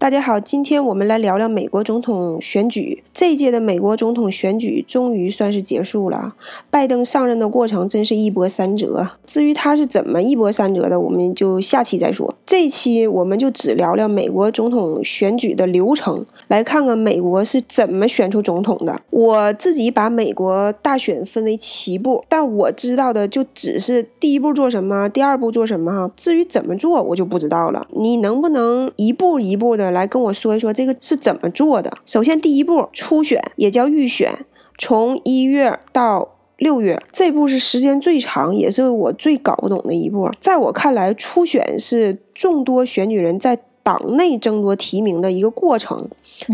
[0.00, 3.04] 大家好，今天我们来聊聊美国总统选举。
[3.12, 6.34] 这一届的美国总统选举终于算是结束了，
[6.70, 9.06] 拜登上任的过程真是一波三折。
[9.26, 12.34] 至于他是怎么一波三折的，我们就下期再说。
[12.46, 19.00] 这一期我们就只聊聊美国总统选举的流程，来看看美国是怎么选出总统的。
[19.10, 26.12] 我自己把美国大选分为七步，但我知道的就只是第一步做什么，第二步做什么哈。
[26.16, 27.86] 至于怎么做，我就不知道了。
[27.92, 29.92] 你能不能一步一步的？
[29.92, 31.96] 来跟我说一说这个是怎么做的。
[32.04, 34.44] 首先，第一步初选也叫预选，
[34.76, 40.28] 从一月到六月，这步是时间最长，也是我最搞不懂的一步。
[40.40, 46.08] 在我看来，初选是众多选举人在党内争夺提名的一个过程。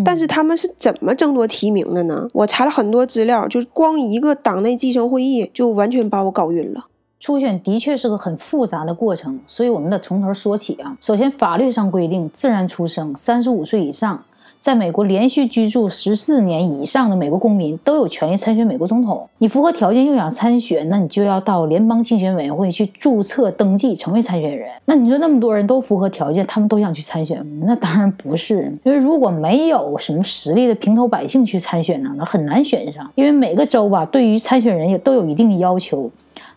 [0.04, 2.28] 但是他们是怎么争夺提名的呢？
[2.32, 6.86] 我查了很多资料，就是光一个党内继承会议就完全把我搞晕了。
[7.18, 10.96] 初选的确是个很复杂的过程，所以我们得从头说起啊。
[11.00, 14.22] 首先，法律上规定，自然出生、三十五岁以上，
[14.60, 19.28] 在美国连续居住十四年以上的美国公民都有权利参选美国总统。
[19.38, 24.68] 你符合条件又想参选，那你就要到联邦竞选委员会去注册登记成为参选人。
[24.84, 27.66] 那你说那么多人都符合条件，他们都想去参选吗？
[27.66, 33.08] 那当然不是，因为如果没有什么实力的平头百姓去参选呢，那很难选上。
[33.14, 36.10] 因为每个州吧，对于参选人也都有一定的要求。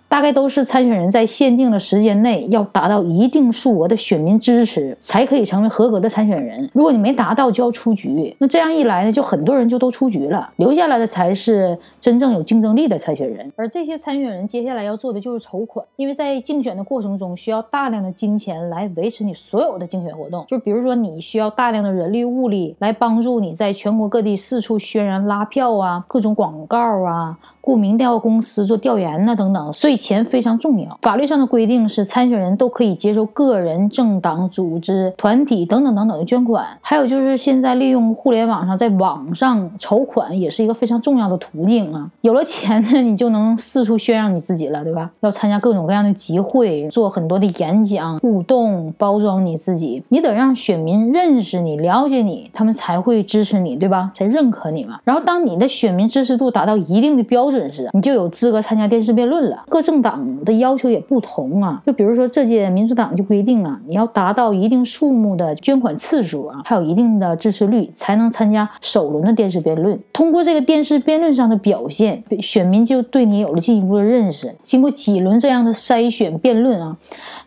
[0.09, 6.67] 大概都是参选人在限定的时间内要达到一定数额的选民支持，才可以成为合格的参选人。
[6.73, 8.35] 如果你没达到，就要出局。
[8.39, 13.49] 那这样一来呢，就很多人就都出局了，留下来的才是真正有竞争力的参选人。
[13.55, 20.44] 而这些参选人接下来要做的就是筹款，因为在竞选的过程中需要大量的金钱来维持你所有的竞选活动。
[20.47, 27.38] 就比如说，你需要大量的人力物力来帮助你在全国各地四处渲染拉票啊，各种广告啊。
[27.61, 30.97] 雇民调公司做调研呐，等等，所以钱非常重要。
[31.02, 36.66] 法律上的规定是，参选人都可以接受个人、政党、组织、团体等等等等的捐款。
[36.81, 42.09] 还有就是，现在利用互联网上在网上筹款，也是一个非常重要的途径啊。
[42.22, 45.11] 有了钱呢，你就能四处宣扬你自己了，对吧？
[45.19, 50.03] 要参加各种各样的集会，做很多的演讲、互动、包装你自己。
[50.09, 54.09] 你得让选民认识你、了解你，他们才会支持你，对吧？
[54.13, 55.00] 才认可你嘛。
[55.03, 59.63] 然后，当你的选民支持度达到一定的标，标准时，你就有资格参加电视辩论了。
[59.67, 69.99] 各政党的要求也不同啊，就比如说这届民主党就规定啊，你要达到一定数目的捐款次数啊，还有一定的支持率，才能参加首轮的电视辩论。
[70.13, 74.53] 通过这个电视辩论上的表现，选民就对你有了进一步的认识。
[74.61, 76.95] 经过几轮这样的筛选辩论啊。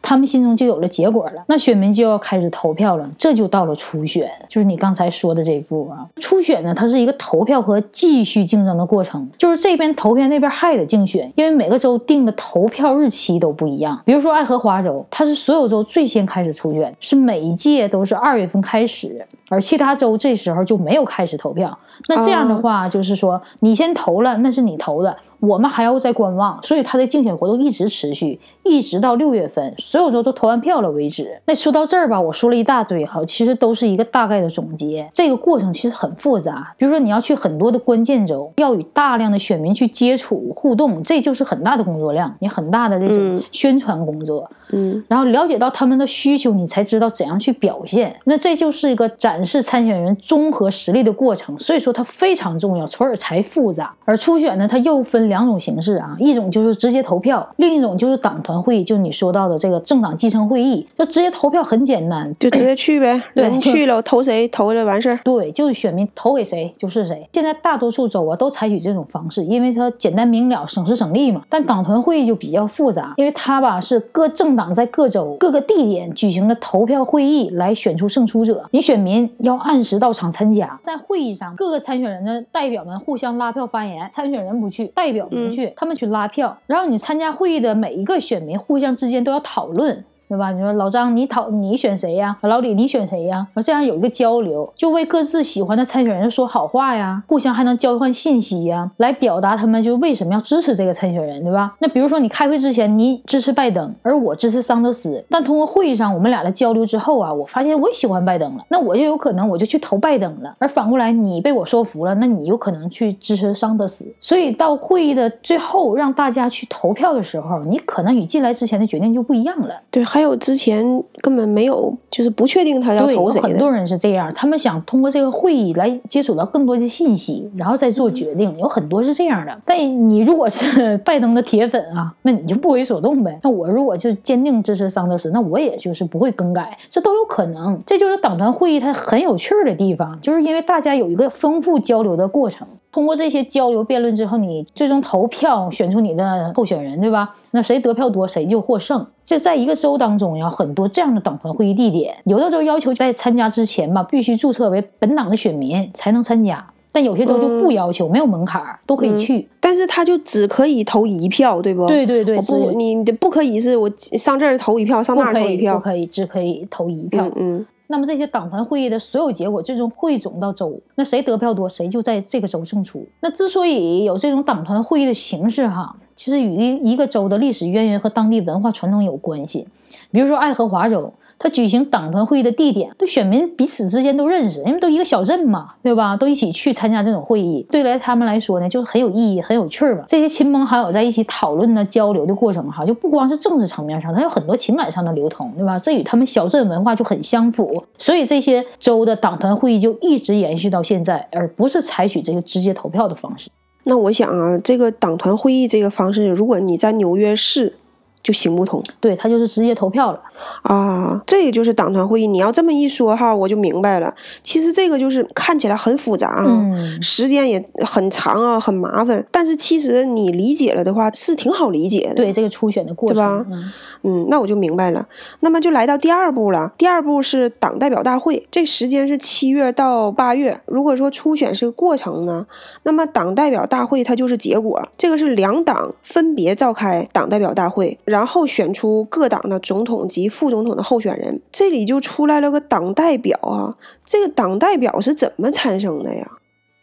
[0.04, 6.04] 他们心中就有了结果了，那选民就要开始投票了，这就到了初选，就是你刚才说的这一步啊。
[6.16, 14.00] 初选呢，它是一个投票和继续竞争的过程，就是这边投票，那边还得竞选，因为每个州定的投票日期都不一样。
[14.04, 21.76] 比如说爱荷华州，它是所有州最先开始出卷，是每一届都是二月份开始，而其他州这时候就没有开始投票。
[22.08, 31.40] 那这样的话，就是说你先投了，那是你投的，我们还要再观望，所以他的竞选活动一直持续，一直到六月份，所有州都投完票了为止。
[31.44, 35.08] 那说到这儿吧，我说了一大堆哈，其实都是一个大概的总结。
[35.12, 44.50] 这个过程其实很复杂，比如说你要去很多的关键州，要与大量的选民去接触互动，这就是很大的工作量，你很大的这种宣传工作。
[44.74, 48.14] 嗯，然后了解到他们的需求，你才知道怎样去表现。
[48.24, 51.58] 那这就是一个展示参选人综合实力的过程。
[51.58, 53.94] 所以说它非常重要，从而才复杂。
[54.06, 60.86] 而初选呢，它又分两种形式啊，一种就是直接投票，另一种就是党团会议，就你说到的这个政党继承会议。
[60.96, 65.20] 就直接投票很简单，就直接去呗，对去了投谁投了完事儿。
[65.22, 67.28] 对，就是选民投给谁就是谁。
[67.32, 71.42] 现在大多数州啊都采取这种方式，因为它简单明了，省时省力嘛。
[71.50, 74.62] 但党团会议就比较复杂，因为它吧是各政党。
[74.62, 80.78] 党在各州各个地点举行的投票会议来选出胜出者，你选民要按时到场参加。
[80.84, 86.56] 在会议上，各个参选人的代表们互相拉票发言，参选人不去，代表不去，他们去拉票。
[86.68, 90.04] 然后你参加会议的每一个选民互相之间都要讨论。
[90.32, 90.50] 对吧？
[90.50, 92.34] 你说老张，你讨你选谁呀？
[92.40, 93.46] 老李，你选谁呀？
[93.62, 101.76] 这样有一个交流，就为各自喜欢的参选人说好话呀，互相还能交换信息呀，来表达他们就为什么要支持这个参选人，对吧？
[101.80, 110.56] 那比如说你开会之前你支持拜登，而我支持桑德斯，但通过会议上我们俩的交流之后啊，我发现我也喜欢拜登了，那我就有可能我就去投拜登了。
[110.58, 114.10] 而反过来，你被我说服了，那你有可能去支持桑德斯。
[114.18, 119.74] 所以到会议的最后让大家去投票的时候，你可能与进来之前的决定就不一样了。
[119.90, 120.21] 对，还。
[120.22, 120.84] 有之前
[121.20, 123.40] 根本没有，就是不确定他要投谁。
[123.40, 128.56] 很多人是这样，他们想通过这个会议来接触到更多的信息，然后再做决定。
[128.58, 129.60] 有很多是这样的。
[129.64, 129.78] 但
[130.08, 133.38] 你如果是 拜登的铁粉啊，那你就不为所动呗。
[133.42, 137.80] 那我如果就坚定支持桑德斯，那我也就是不会更改，这都有可能。
[137.84, 142.66] 这就是党团会议它很有趣儿的地方，就是因为大家有一个丰富交流的过程。
[142.92, 147.34] 通过这些交流辩论之后，你最终投票选出你的候选人，对吧？
[147.52, 149.04] 那谁得票多，谁就获胜。
[149.24, 156.62] 这在一个州当中呀，很多这样的党团会议地点，有的州要求在参加之前吧，必须注册为本党的选民才能参加，
[156.92, 159.48] 但有些州就不要求，没有门槛儿，都可以去。
[159.58, 161.86] 但是他就只可以投一票，对不？
[161.86, 165.74] 对对对，我不，只你的不可以是我上这儿投一票，上那儿投一票。
[165.74, 167.26] 不可以，只可以投一票。
[167.28, 173.06] 嗯嗯那么这些党团会议的所有结果最终汇总到州，那谁得票多，谁就在这个州胜出。
[173.20, 179.68] 那之所以有这种党团会议的形式，哈，其实与一一个州的历史渊源和当地文化传统有关系。
[180.10, 181.12] 比如说爱荷华州，
[181.42, 186.16] 它举行党团会议的地点，对选民彼此之间都认识，因为都一个小镇嘛，对吧？
[186.16, 190.04] 都一起去参加这种会议，对来他们来说呢，就是很有意义、很有趣儿吧。
[190.06, 195.76] 这些亲朋好友在一起讨论呢、交流的过程，哈，就不光是政治层面上，它有很多情感上的流通，对吧？
[195.76, 203.50] 这与他们小镇文化就很相符，所以这些州的党团会议就一直延续到现在，而不是采取这个直接投票的方式。
[203.84, 207.74] 那我想啊，这个党团会议这个方式，如果你在纽约市
[208.22, 210.20] 就行不通对，它就是直接投票了。
[210.62, 211.20] 啊。
[211.26, 212.26] 这个就是党团会议。
[212.26, 214.12] 你要这么一说哈，我就明白了。
[214.42, 219.24] 其实这个就是看起来很复杂啊，嗯，时间也很长啊，很麻烦。
[219.30, 222.14] 但是其实你理解了的话，是挺好理解的。
[222.14, 223.72] 对，这个初选的过程，对吧嗯
[224.04, 225.06] 嗯，那我就明白了。
[225.40, 226.72] 那么就来到第二步了。
[226.76, 230.60] 第二步是党代表大会，这时间是七月到八月。
[230.66, 232.44] 如果说初选是个过程呢，
[232.82, 234.82] 那么党代表大会它就是结果。
[234.98, 241.40] 这个是两党分别召开党代表大会，然后选出各党的总统及副总统的候选人。
[241.52, 246.28] 这里就出来了个党代表啊，这个党代表是怎么产生的呀？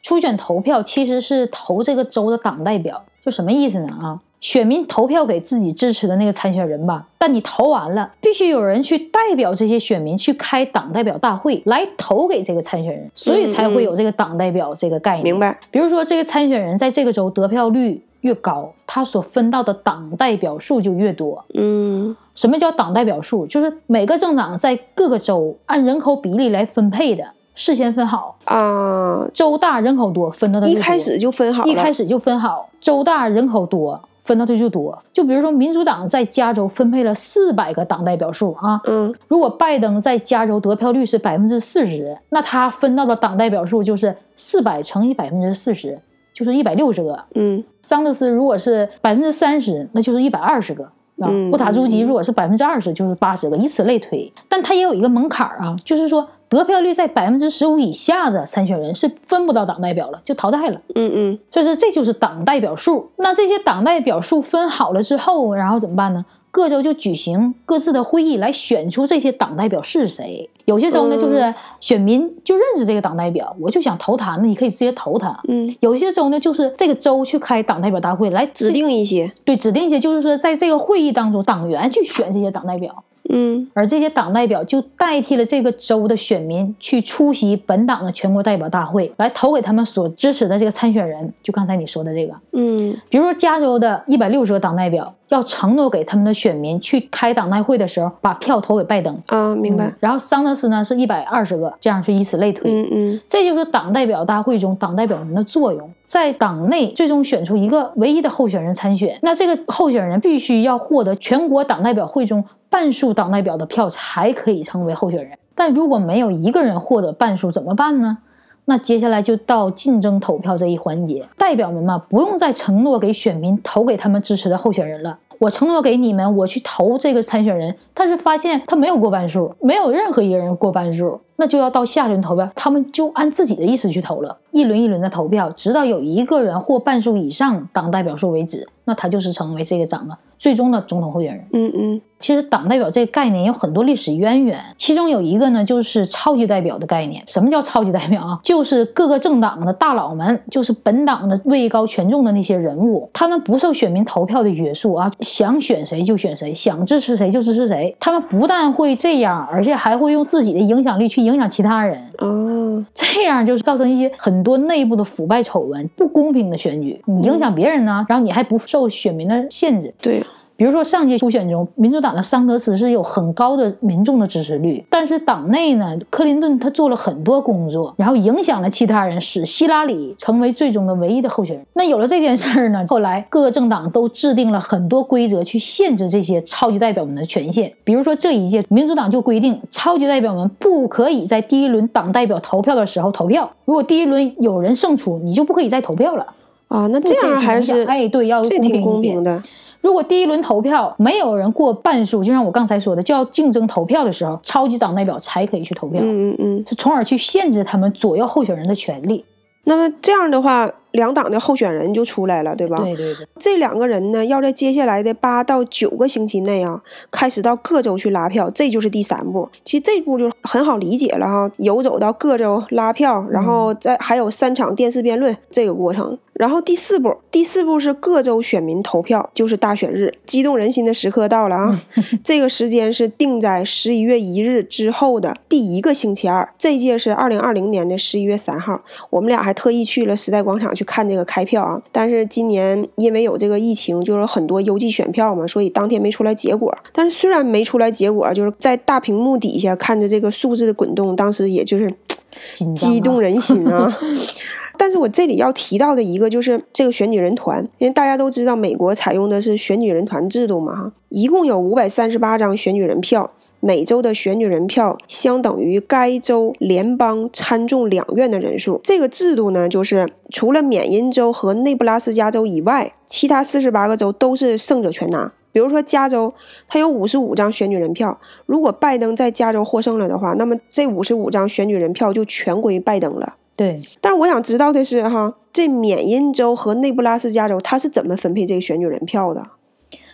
[0.02, 3.88] 初选投票其实是投这个州的党代表，就什么意思呢？
[3.88, 15.26] 啊，选民投票给自己支持的那个参选人吧，但你投完了，必须有人去代表这些选民去开党代表大会来投给这个参选人，所以才会有这个党代表这个概念。
[15.26, 15.60] 明白？
[15.70, 21.44] 比如说，这个参选人在这个州得票率越高，他所分到的党代表数就越多。
[21.54, 23.46] 嗯什么叫党代表数？
[23.48, 31.66] 就是每个政党在各个州按人口比例来分配的，事先分好，啊，州大人口多分到的一开始就分好。
[31.66, 34.98] 一开始就分好，州大人口多分到的就多。
[35.12, 46.00] 就比如说，民主党在加州分配了四百个党代表数啊，嗯如果拜登在加州得票率是百分之四十，那他分到的党代表数就是四百乘以百分之四十，
[46.46, 47.20] 就是一百六十个。
[47.36, 50.84] 嗯桑德斯如果是百分之三十，那就是一百二十个。
[50.84, 54.32] 啊嗯，布塔朱吉如果是百分之二十，就是八十个，以此类推。
[54.48, 60.80] 但他也有一个门槛儿啊，就是说得票率在百分之十五以下的参选人是分不到党代表了，就淘汰了。
[60.96, 63.12] 嗯嗯所以说这就是党代表数。
[63.18, 66.26] 那这些党代表数分好了之后，然后怎么办呢？
[66.52, 70.50] 各州就举行各自的会议来选出这些党代表是谁。
[70.66, 75.40] 有些州呢，嗯就是选民就认识这个党代表，我就想投他，那你可以直接投他。
[75.48, 79.32] 嗯，有些州呢，就是这个州去开党代表大会来指定一些。
[79.44, 83.04] 对指定一些，就是说在这个会议当中，党员去选这些党代表。
[83.30, 91.32] 嗯而这些党代表就代替了这个州的选民去出席本党的全国代表大会，来投给他们所支持的这个参选人。
[91.42, 99.16] 就刚才你说的这个，嗯比如说加州的一百六十个党代表要承诺给他们的选民去开党代会的时候，把票投给拜登。
[99.28, 99.96] 啊，明白嗯。
[100.00, 102.72] 然后桑德斯呢是一百二十个，这样是以此类推。
[102.72, 109.18] 嗯嗯这就是党代表大会中党代表人的作用，在党内最终选出一个唯一的候选人参选。
[109.22, 115.38] 那这个候选人必须要获得全国党代表会中半数党代表的票，才可以成为候选人。
[115.56, 118.20] 但如果没有一个人获得半数，怎么办呢？
[118.66, 125.18] 那接下来就到竞争投票这一环节，代表们嘛，不用再承诺给选民投给他们支持的候选人了。
[125.40, 141.46] 我承诺给你们，我去投这个参选人，但是发现他没有过半数，没有任何一个人过半数，那就要到下轮投票，他们就按自己的意思去投了，一轮一轮的投票，直到有一个人获半数以上党代表数为止，那他就是成为这个党的最终的总统候选人。
[141.54, 147.24] 嗯嗯其实党代表这个概念有很多历史渊源，其中有一个呢就是超级代表的概念。
[147.28, 148.40] 什么叫超级代表啊？
[148.44, 157.96] 就是各个政党的大佬们，就是本党的位高权重的那些人物，他们不受选民投票的约束啊，想选谁就选谁，想支持谁就支持谁。
[158.00, 162.00] 他们不但会这样，而且还会用自己的影响力去影响其他人。
[162.18, 167.02] 哦，这样就是造成一些很多内部的腐败丑闻、不公平的选举。
[167.06, 169.94] 你影响别人呢，然后你还不受选民的限制。
[170.02, 170.22] 对，
[170.60, 181.66] 比如说上届初选中，民主党的桑德斯是有很高的民众的支持率，但是党内呢，克林顿他做了很多工作，然后影响了其他人，使希拉里成为最终的唯一的候选人。
[181.72, 187.72] 那有了这件事儿呢，后来各个政党都制定了很多规则去限制这些超级代表们的权限。
[187.86, 196.28] 比如说这一届民主党就规定，超级代表们不可以在第一轮党代表投票的时候投票，如果第一轮有人胜出，你就不可以再投票了。
[196.68, 199.42] 啊，那这样还是哎，对，要这挺公公平一些平的。
[199.82, 206.66] 如果第一轮投票没有人过半数，就像我刚才说的，就要竞争投票的时候，超级党代表才可以去投票，嗯嗯嗯。
[206.78, 209.24] 从而去限制他们左右候选人的权利。
[209.64, 212.80] 那么这样的话，两党的候选人就出来了，对吧？
[212.80, 216.82] 对对对，这两个人呢，要在接下来的八到九个星期内啊，
[217.12, 219.50] 开始到各州去拉票，这就是第三步。
[219.64, 226.18] 其实这步就很好理解了哈，游走到各州拉票，然后再还有三场电视辩论这个过程。
[226.34, 231.82] 然后第四步，第四步是各州选民投票，就是大选日，激动人心的时刻到了啊！
[232.24, 236.48] 这个时间是定在十一月一日之后的第一个星期二。
[236.58, 241.82] 这届是二零二零年的十一月三号，我们俩还特意去了时代广场去看这个开票啊。
[241.92, 246.74] 但是今年因为有这个疫情，就是很多邮寄选票嘛，所以当天没出来结果。
[246.94, 251.94] 但是虽然没出来结果，就是在大屏幕底下看着这个数字的滚动，当时也就是
[252.74, 254.00] 激动人心啊。
[254.78, 263.30] 但是我这里要提到的一个就是这个选举人团，因为大家都知道美国采用的是选举人团制度嘛，哈，一共有五百三十八张选举人票，
[263.60, 268.80] 每周的选举人票相等于该州联邦参众两院的人数。
[268.84, 275.32] 这个制度呢，就是除了缅因州和内布拉斯加州以外，其他四十八个州都是胜者全拿。
[275.52, 276.32] 比如说加州，
[276.68, 283.34] 它有五十五张选举人票，如果拜登在加州获胜了的话，那么这五十五张选举人票就全归拜登了。
[283.58, 289.46] 对，但是我想知道的是，哈，这缅因州和内布拉斯加州它是怎么分配这个选举人票的？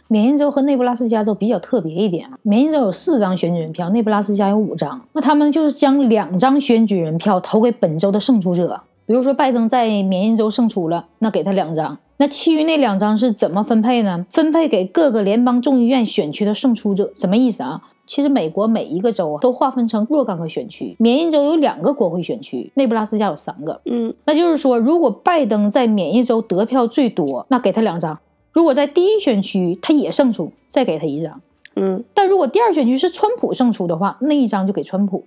[0.07, 5.01] 缅因州和内布拉斯加州比较特别一点啊，缅因州有四张选举人票，内布拉斯加有五张。
[5.13, 8.81] 那他们就是将两张选举人票投给本州的胜出者。
[9.07, 11.97] 比如说拜登在缅因州胜出了，那给他两张。
[12.17, 14.25] 那其余那两张是怎么分配呢？
[14.29, 17.11] 分配给各个联邦众议院选区的胜出者。
[17.15, 17.81] 什么意思啊？
[18.07, 23.81] 其实美国每一个州啊都划分成若干个选区，缅因州有两个国会选区，内布拉斯加有三个。
[23.85, 28.15] 嗯，那就是说，如果拜登在缅因州得票最多，那给他两张；
[28.55, 31.41] 如果在第一选区他也胜出，再给他一张。
[31.75, 35.25] 嗯，但如果第二选区是川普胜出的话，那一张就给川普。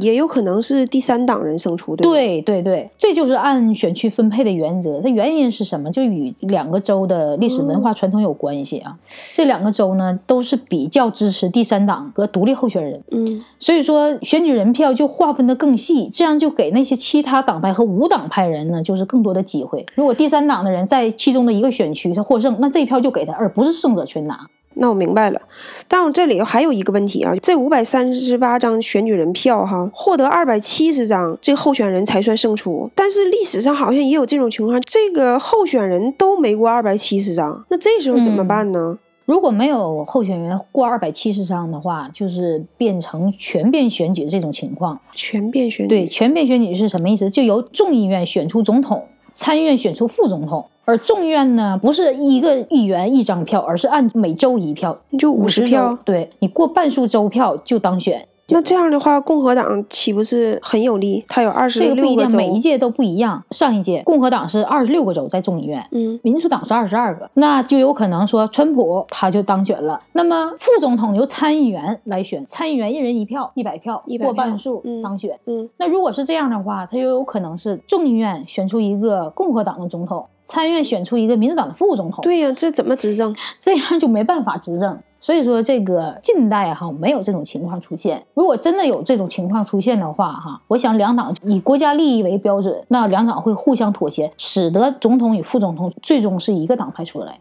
[0.00, 2.04] 也有可能是第三党人胜出，对？
[2.06, 5.00] 对对对，这就是按选区分配的原则。
[5.00, 5.90] 它原因是什么？
[5.90, 8.96] 就与两个州的历史文化传统有关系啊。
[9.34, 19.84] 这两个州呢，都是比较支持第三党和独立候选人，嗯所以说选举人票就划分的更细，这样就给那些其他党派和无党派人呢，就是更多的机会。
[19.94, 24.46] 如果第三党的人在其中的一个选区他获胜，那这一票就给他，而不是胜者全拿。
[24.80, 25.40] 那我明白了，
[25.86, 32.88] 但我这里还有一个问题啊，这五百三十八张选举人票哈，获得二百七十张，这个候选人才算胜出。
[32.94, 38.98] 但是历史上好像也有这种情况，这个候选人都没过二百七十张，那这时候怎么办呢？
[39.24, 44.98] 如果没有候选人过二百七十张的话，就是变成全变选举这种情况。
[45.14, 47.28] 全变选举，对，全变选举是什么意思？
[47.28, 50.64] 就由众议院选出总统，参议院选出副总统。
[50.88, 55.98] 而众议院呢，不是一个议员一张票，而是按每周一票，就五十50票。
[56.02, 58.26] 对你过半数州票就当选。
[58.48, 61.22] 那这样的话，共和党岂不是很有利？
[61.28, 63.44] 他有二十这个不一样，六个州，每一届都不一样。
[63.50, 70.00] 上一届共和党是二十六个州在众议院，嗯民主党是二十二个，那就有可能说川普他就当选了。
[70.14, 75.38] 那么副总统由参议员来选，参议员一人一票，一百票100过半数嗯当选。
[75.44, 83.36] 嗯那如果是这样的话，他就有可能是众议院选出一个共和党的总统，参议院选出一个民主党的副总统，对呀、这怎么执政？
[83.60, 84.98] 这样就没办法执政。
[85.20, 88.24] 所以说，这个近代哈没有这种情况出现。
[88.32, 97.38] 如果真的有这种情况出现的话，哈，我想两党以国家利益为标准，那两党会互相妥协，使得总统与副总统最终是一个党派出来。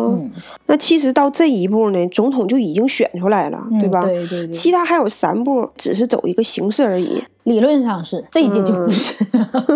[0.00, 0.30] 哦，嗯，
[0.66, 4.00] 那其实到这一步呢，总统就已经选出来了，对吧？
[4.04, 9.26] 嗯对对对，其他还有三步，只是走一个形式而已，理论上是这一届就嗯不是。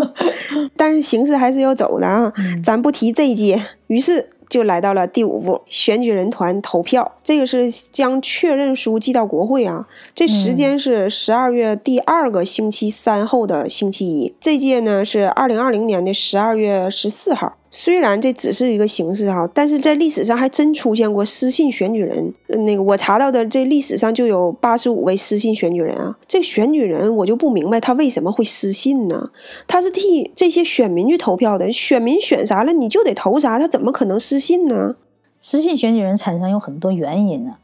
[0.76, 2.32] 但是形式还是要走的啊。
[2.36, 7.12] 嗯咱不提这一届，于是就来到了第五步，选举人团投票。
[7.22, 14.34] 这个是将确认书寄到国会啊，这时间是十二月第二个星期三后的星期一。
[14.40, 17.56] 这届呢是二零二零年的十二月十四号。
[17.76, 22.32] 虽然这只是一个形式哈，但是在历史上还真出现过私信选举人。
[22.46, 26.16] 那个我查到的这历史上就有八十五位私信选举人啊。
[26.28, 29.28] 这选举人我就不明白他为什么会私信呢？
[29.66, 34.94] 他是替这些选民去投票的，选民选啥了你就得投啥，他怎么可能私信呢？
[35.40, 37.56] 私信选举人产生有很多原因呢。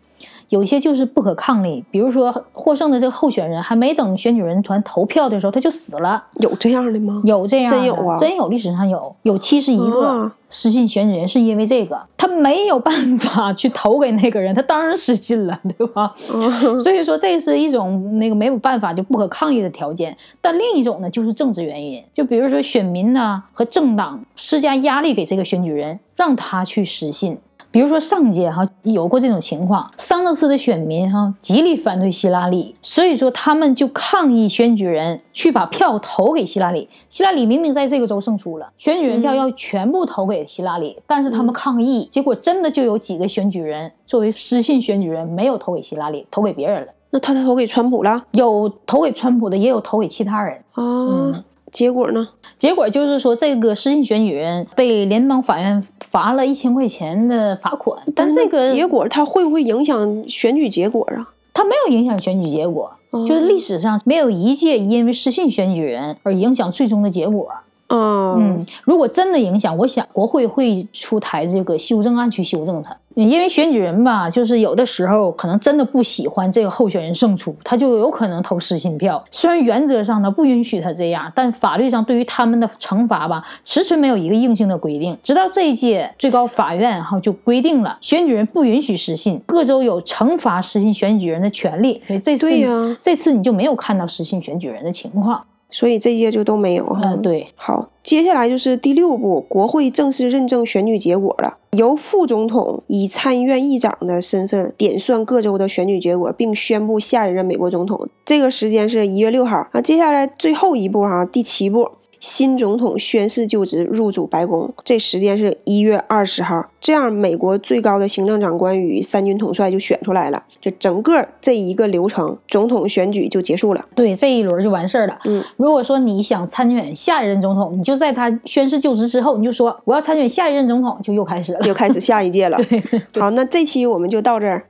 [0.50, 7.22] 有些就是不可抗力，比如说获胜的这个候选人还没等选举人团投票的时候他就死了，有这样的吗？
[7.24, 16.12] 有这样的，真有啊真有，历史上有有七十一个啊失信选举人是因为这个，他没有办法 去投给那个人，他当然失信了，对吧？
[16.34, 16.50] 嗯
[16.82, 20.16] 所以说这是一种那个没有办法就不可抗力的条件。
[20.40, 27.38] 但另一种呢，就是政治原因，就比如说选民呢和政党施加压力给这个选举人，让他去失信。
[27.70, 36.88] 比如说上届哈有过这种情况，桑德斯的选民哈极力反对希拉里，所以说他们就抗议选举人去把票投给希拉里。
[37.08, 46.88] 希拉里明明在这个州胜出了，选举人票嗯要全部投给希拉里，但是他们抗议，结果真的就有几个选举人作为失信选举人没有投给希拉里，投给别人了。
[47.12, 50.56] 那他投给川普了有投给川普的，也有投给其他人。
[50.72, 50.82] 啊？
[50.82, 52.28] 嗯结果呢？
[52.58, 61.32] 结果就是说，这个失信选举人被联邦法院罚了一千块钱的罚款，但这个结果它会不会影响选举结果啊？
[61.54, 67.48] 它没有影响选举结果，哦就是历史上没有一届因为失信选举人而影响最终的结果。
[67.90, 72.96] 啊，嗯，如果真的影响，我想国会会出台这个修正案去修正它。
[73.14, 79.22] 因为选举人吧，就是有的时候可能真的不喜欢这个候选人胜出，他就有可能投失信票。
[79.32, 85.18] 虽然原则上呢不允许他这样，但法律上对于他们的惩罚吧，迟迟没有一个硬性的规定。
[85.24, 92.00] 直到这一届最高法院哈就规定了，选举人不允许失信，各州有惩罚失信选举人的权利。
[92.06, 95.44] 所以这次对呀这次你就没有看到失信选举人的情况。
[95.70, 97.00] 所以这些就都没有哈。
[97.04, 97.48] 嗯、对。
[97.54, 101.58] 好，接下来就是第六步，国会正式认证选举结果了。
[101.72, 108.08] 由副总统以参议院议长的身份点算各州的选举结果，并宣布下一任美国总统。
[108.24, 109.80] 这个时间是一月六号啊。
[109.80, 111.88] 接下来最后一步哈、第七步，
[112.20, 116.70] 新总统宣誓就职入主白宫，这时间是一月二十号。
[116.78, 120.44] 这样，美国最高的行政长官与三军统帅就选出来了。
[120.60, 123.84] 这整个这一个流程，总统选举就结束了。
[123.94, 125.18] 对，这一轮就完事儿了。
[125.24, 131.60] 嗯，如果说你想参选下一任总统，你就在他宣誓就职之后，你就说我要参选下一任总统，就又开始了。
[131.66, 132.58] 又开始下一届了。
[133.18, 134.64] 好，那这期我们就到这儿。